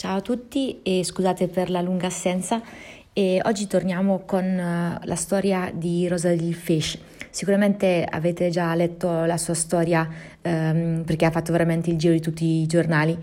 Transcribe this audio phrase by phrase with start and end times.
[0.00, 2.62] Ciao a tutti e scusate per la lunga assenza
[3.12, 6.98] e oggi torniamo con uh, la storia di Rosalie Fish.
[7.28, 10.08] Sicuramente avete già letto la sua storia
[10.40, 13.14] um, perché ha fatto veramente il giro di tutti i giornali.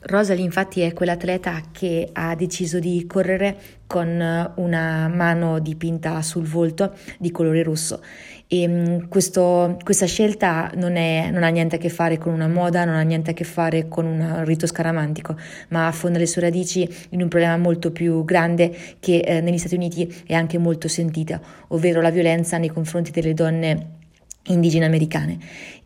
[0.00, 6.46] Rosalie infatti è quell'atleta che ha deciso di correre con uh, una mano dipinta sul
[6.46, 8.00] volto di colore rosso.
[8.46, 12.46] E mm, questo, questa scelta non, è, non, ha niente a che fare con una
[12.46, 15.36] moda, non ha niente a che fare con un rito scaramantico,
[15.70, 19.74] ma affonda le sue radici in un problema molto più grande che eh, negli Stati
[19.74, 23.97] Uniti è anche molto sentita, ovvero la violenza nei confronti delle donne
[24.46, 25.38] indigene americane.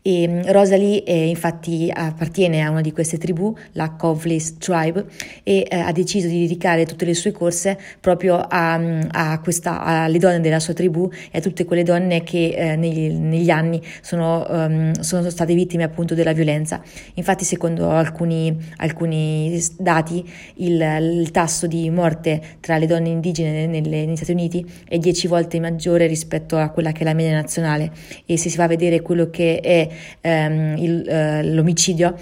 [0.05, 5.05] E mm, Rosalie eh, infatti appartiene a una di queste tribù, la Covlis Tribe,
[5.43, 9.81] e eh, ha deciso di dedicare tutte le sue corse proprio a, mm, a questa,
[9.81, 13.81] alle donne della sua tribù e a tutte quelle donne che eh, negli, negli, anni
[14.01, 16.81] sono, um, sono, state vittime appunto della violenza.
[17.13, 20.81] Infatti secondo alcuni, alcuni dati il,
[21.21, 26.07] il, tasso di morte tra le donne indigene negli Stati Uniti è 10 volte maggiore
[26.07, 27.91] rispetto a quella che è la media nazionale
[28.25, 29.87] e se si va a vedere quello che è
[30.21, 32.15] ehm, il, eh, l'omicidio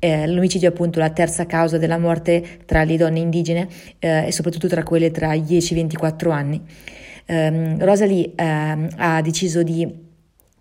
[0.00, 4.32] eh, l'omicidio è appunto la terza causa della morte tra le donne indigene eh, e
[4.32, 6.62] soprattutto tra quelle tra i 10 e i 24 anni.
[7.26, 10.06] Eh, Rosalie ehm, ha deciso di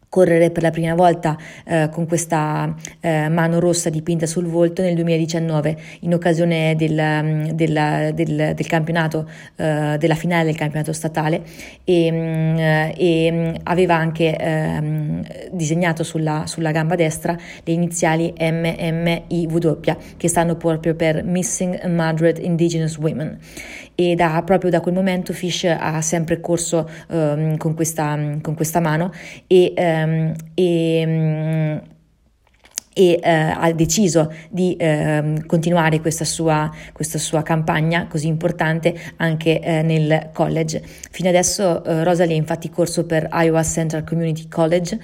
[0.09, 4.95] correre per la prima volta eh, con questa eh, mano rossa dipinta sul volto nel
[4.95, 11.41] 2019 in occasione del, mm, del, del, del campionato, eh, della finale del campionato statale.
[11.83, 12.57] E, mm,
[12.95, 19.79] e mm, aveva anche ehm, disegnato sulla, sulla, gamba destra le iniziali MMIW
[20.17, 23.37] che stanno proprio per Missing Madrid Indigenous Women.
[23.99, 28.79] E da, proprio da quel momento Fish ha sempre corso ehm, con, questa, con, questa,
[28.79, 29.11] mano
[29.47, 31.81] e, ehm, e
[32.97, 39.59] e eh, ha deciso di eh, continuare questa sua, questa sua, campagna così importante anche
[39.59, 40.81] eh, nel college.
[41.11, 44.97] Fino adesso eh, Rosalie ha infatti corso per Iowa Central Community College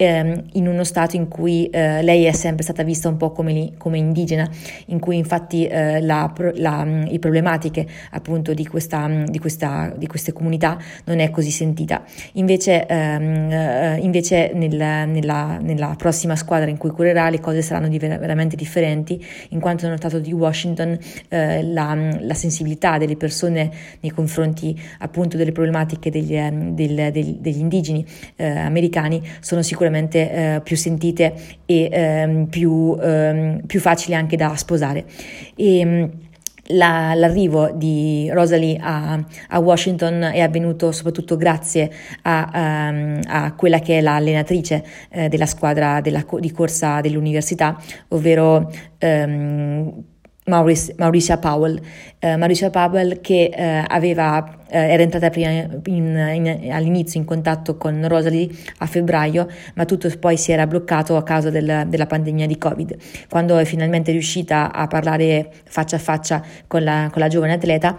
[0.00, 3.72] ehm, in uno stato in cui eh, lei è sempre stata vista un po' come,
[3.76, 4.48] come indigena,
[4.86, 10.32] in cui infatti eh, la, la, le problematiche appunto di, questa, di, questa, di, queste
[10.32, 12.02] comunità non è così sentita.
[12.34, 17.98] Invece, ehm, invece nel, nella, nella prossima squadra in cui correrà le cose saranno di
[17.98, 24.12] veramente differenti, in quanto nello Stato di Washington eh, la, la, sensibilità delle persone nei
[24.12, 28.06] confronti appunto delle problematiche degli, eh, del, del, degli indigeni
[28.36, 31.34] eh, americani sono sicuramente eh, più sentite
[31.66, 35.04] e ehm, più, ehm, più, facili anche da sposare.
[35.56, 36.10] E,
[36.72, 39.18] la, l'arrivo di Rosalie a,
[39.48, 41.90] a, Washington è avvenuto soprattutto grazie
[42.22, 47.76] a, um, a quella che è l'allenatrice eh, della squadra della, di corsa dell'università,
[48.08, 50.04] ovvero um,
[50.46, 51.80] Maurice, Mauricia Powell,
[52.18, 58.08] eh, Mauricia Powell che eh, aveva, eh, era entrata in, in, all'inizio in contatto con
[58.08, 58.48] Rosalie
[58.78, 62.96] a febbraio, ma tutto poi si era bloccato a causa del, della pandemia di Covid.
[63.28, 67.96] Quando è finalmente riuscita a parlare faccia a faccia con la, con la giovane atleta,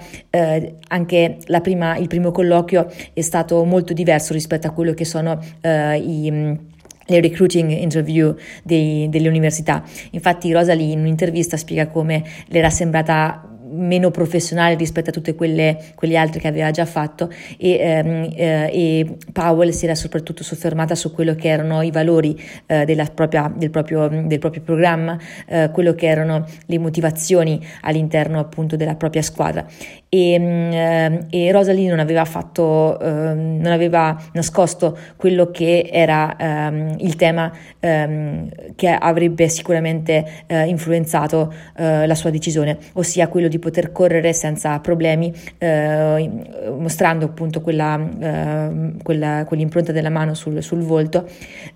[0.88, 6.70] anche prima, il primo colloquio è stato molto diverso rispetto a quello che sono i
[7.12, 8.34] le recruiting interview
[8.64, 9.84] dei, delle università.
[10.12, 15.94] Infatti Rosalie in un'intervista spiega come le era sembrata meno professionale rispetto a tutte quelle,
[15.96, 20.96] quelle altre che aveva già fatto e, ehm, eh, e, Powell si era soprattutto soffermata
[20.96, 25.18] su quello che erano i valori eh, propria, del, proprio, del, proprio, programma,
[25.48, 29.66] eh, quello che erano le motivazioni all'interno appunto della propria squadra
[30.14, 36.36] e, mm, eh, e Rosalie non aveva fatto, ehm, non aveva nascosto quello che era
[36.36, 37.50] ehm, il tema
[37.80, 44.34] ehm, che avrebbe sicuramente eh, influenzato eh, la sua decisione, ossia quello di poter correre
[44.34, 46.30] senza problemi, eh,
[46.78, 51.26] mostrando appunto quella, eh, quella, quell'impronta della mano sul, sul volto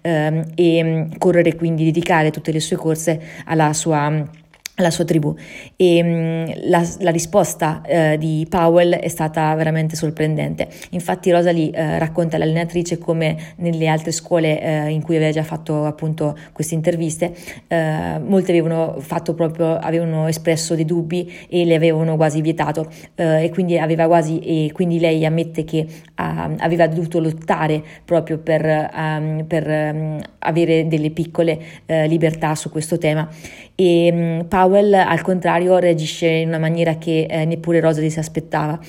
[0.01, 4.43] eh, e mm, correre quindi, dedicare tutte le sue corse alla sua
[4.75, 5.33] alla sua tribù.
[5.75, 10.67] E mh, la, la, risposta eh, di Powell è stata veramente sorprendente.
[10.91, 15.85] Infatti Rosalie eh, racconta all'allenatrice come nelle altre scuole eh, in cui aveva già fatto
[15.85, 17.33] appunto queste interviste,
[17.67, 22.89] eh, molte avevano fatto proprio, avevano espresso dei dubbi e le avevano quasi vietato.
[23.15, 28.89] Eh, e quindi aveva quasi, e quindi lei ammette che aveva dovuto lottare proprio per,
[28.95, 33.27] um, per um, avere delle piccole uh, libertà su questo tema.
[33.75, 38.79] E um, Powell al contrario reagisce in una maniera che eh, neppure Rosalie si aspettava,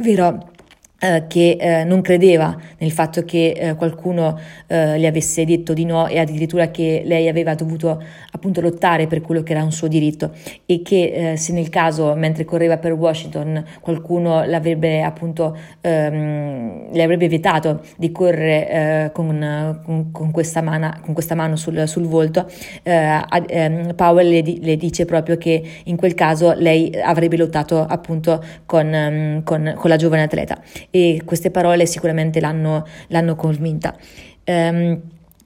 [0.00, 0.52] ovvero
[1.26, 6.06] che eh, non credeva nel fatto che eh, qualcuno eh, le avesse detto di no
[6.06, 10.32] e addirittura che lei aveva dovuto appunto lottare per quello che era un suo diritto
[10.64, 17.02] e che eh, se nel caso mentre correva per Washington qualcuno l'avrebbe appunto ehm, le
[17.02, 22.04] avrebbe vietato di correre eh, con, con, con, questa mana, con, questa mano sul, sul
[22.04, 22.46] volto
[22.82, 29.42] ehm, Powell le, le, dice proprio che in quel caso lei avrebbe lottato appunto con,
[29.44, 30.60] con la giovane atleta
[30.94, 33.96] e queste parole sicuramente l'hanno, l'hanno convinta.
[34.44, 35.00] Um,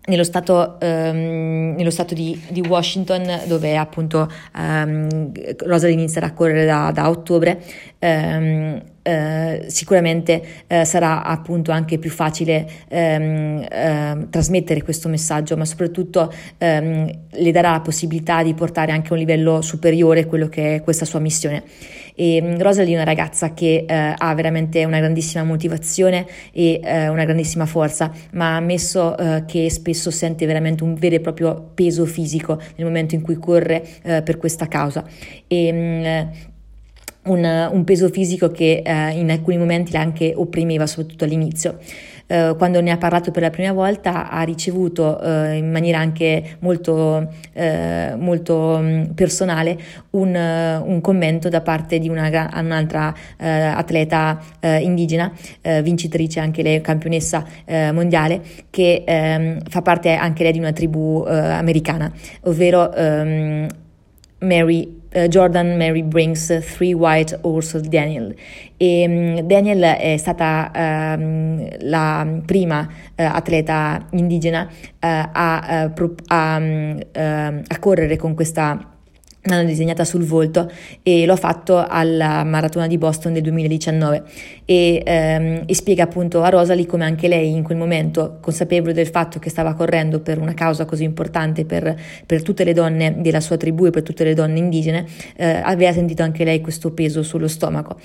[0.04, 5.32] nello stato, um, nello stato di, di, Washington, dove appunto um,
[5.64, 7.62] Rosalie inizierà a correre da, da ottobre,
[7.98, 8.78] um,
[9.08, 17.52] uh, sicuramente uh, sarà appunto anche più facile uh, trasmettere questo messaggio, ma soprattutto le
[17.52, 21.20] darà la possibilità di portare anche a un livello superiore quello che è questa sua
[21.20, 21.62] missione.
[22.20, 27.08] E mm, Rosalie è una ragazza che eh, ha veramente una grandissima motivazione e eh,
[27.08, 31.70] una grandissima forza, ma ha ammesso eh, che spesso sente veramente un vero e proprio
[31.74, 35.04] peso fisico nel momento in cui corre eh, per questa causa.
[35.46, 36.56] E, mm,
[37.28, 41.78] un, un, peso fisico che eh, in alcuni momenti la anche opprimeva, soprattutto all'inizio.
[42.30, 46.56] Eh, quando ne ha parlato per la prima volta ha ricevuto eh, in maniera anche
[46.58, 49.78] molto, eh, molto mm, personale
[50.10, 55.32] un, eh, un, commento da parte di una, un'altra eh, atleta indigena,
[55.82, 57.44] vincitrice anche lei, campionessa
[57.92, 58.40] mondiale,
[58.70, 63.66] che ehm, fa parte anche lei di una tribù americana, ovvero ehm,
[64.40, 64.97] Mary
[65.28, 68.34] Jordan Mary Brings Three White Horses Daniel.
[68.76, 77.00] E um, Daniel è stata um, la prima uh, atleta indigena uh, a, a, um,
[77.66, 78.97] a correre con questa
[79.48, 80.70] l'hanno disegnata sul volto
[81.02, 84.22] e l'ho fatto alla maratona di Boston del 2019
[84.64, 89.08] e, ehm, e, spiega appunto a Rosalie come anche lei in quel momento, consapevole del
[89.08, 91.96] fatto che stava correndo per una causa così importante per,
[92.26, 95.06] per tutte le donne della sua tribù e per tutte le donne indigene,
[95.36, 97.96] eh, aveva sentito anche lei questo peso sullo stomaco.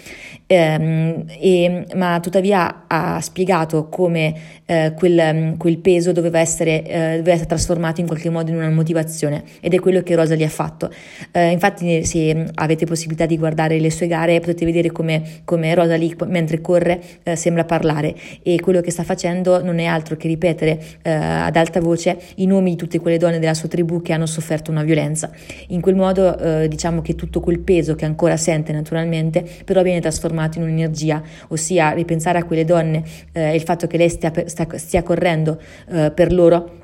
[0.45, 4.34] Eh, e, ma tuttavia ha spiegato come
[4.66, 8.69] eh, quel, quel, peso doveva essere, eh, doveva essere trasformato in qualche modo in una
[8.69, 10.90] motivazione ed è quello che Rosalie ha fatto.
[11.35, 16.15] Eh, infatti se avete possibilità di guardare le sue gare potete vedere come, come Rosalie
[16.27, 18.13] mentre corre eh, sembra parlare
[18.44, 22.45] e quello che sta facendo non è altro che ripetere eh, ad alta voce i
[22.45, 25.31] nomi di tutte quelle donne della sua tribù che hanno sofferto una violenza.
[25.69, 30.01] In quel modo eh, diciamo che tutto quel peso che ancora sente naturalmente però viene
[30.01, 34.31] trasformato in un'energia, ossia ripensare a quelle donne e eh, il fatto che lei stia,
[34.45, 35.59] stia, stia correndo
[35.89, 36.81] eh, per loro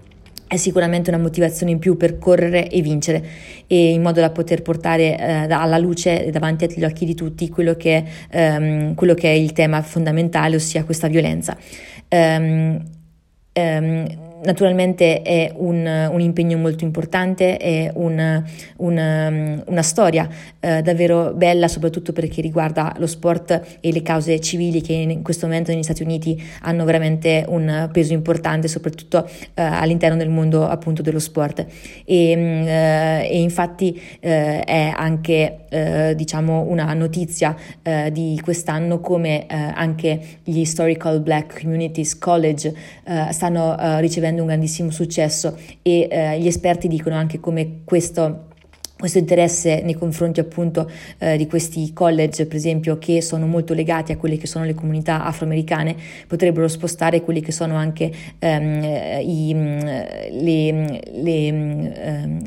[0.49, 3.23] è sicuramente una motivazione in più per correre e vincere
[3.67, 7.75] e in modo da poter portare eh, alla luce davanti agli occhi di tutti quello
[7.75, 11.55] che, ehm, quello che, è il tema fondamentale, ossia questa violenza.
[12.09, 12.83] Um,
[13.53, 18.43] um, naturalmente è un, un, impegno molto importante, è un,
[18.77, 20.27] un, una storia
[20.59, 25.47] eh, davvero bella, soprattutto perché riguarda lo sport e le cause civili che in questo
[25.47, 31.01] momento negli Stati Uniti hanno veramente un peso importante, soprattutto eh, all'interno del mondo appunto
[31.01, 31.65] dello sport.
[32.05, 38.99] E, mm, eh, e infatti eh, è anche eh, diciamo una notizia eh, di quest'anno
[38.99, 42.73] come anche gli Historical Black Communities College
[43.31, 48.47] stanno ricevendo avendo un grandissimo successo e eh, gli esperti dicono anche come questo
[48.99, 54.11] questo interesse nei confronti appunto eh, di questi college, per esempio, che sono molto legati
[54.11, 55.95] a quelle che sono le comunità afroamericane,
[56.27, 62.41] potrebbero spostare quelli che sono anche ehm, i, le, le ehm,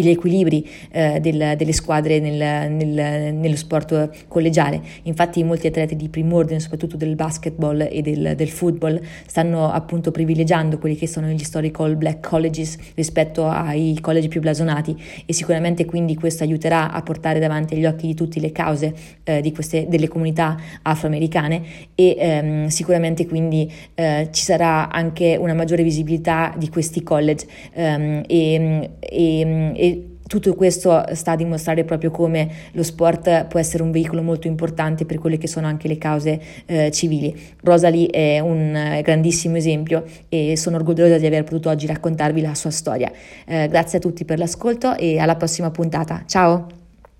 [0.00, 4.80] gli equilibri eh, del, delle squadre nel, nel, nello sport collegiale.
[5.02, 10.10] Infatti molti atleti di primo ordine, soprattutto del basketball e del, del, football, stanno appunto
[10.10, 14.96] privilegiando quelli che sono gli historical black colleges rispetto ai college più blasonati.
[15.26, 19.40] E sicuramente quindi questo aiuterà a portare davanti agli occhi di tutti le cause eh,
[19.40, 21.62] di queste, delle comunità afroamericane.
[21.94, 27.46] E ehm, sicuramente quindi eh, ci sarà anche una maggiore visibilità di questi college.
[27.74, 29.83] Ehm, e, e,
[30.26, 35.04] tutto questo sta a dimostrare proprio come lo sport può essere un veicolo molto importante
[35.04, 37.34] per quelle che sono anche le cause eh, civili.
[37.62, 42.54] Rosalie è un eh, grandissimo esempio e sono orgogliosa di aver potuto oggi raccontarvi la
[42.54, 43.10] sua storia.
[43.46, 46.24] Eh, grazie a tutti per l'ascolto e alla prossima puntata.
[46.26, 46.83] Ciao!